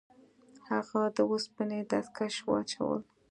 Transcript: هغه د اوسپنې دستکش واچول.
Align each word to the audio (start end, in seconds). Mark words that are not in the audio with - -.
هغه 0.69 1.01
د 1.15 1.17
اوسپنې 1.31 1.79
دستکش 1.91 2.35
واچول. 2.49 3.01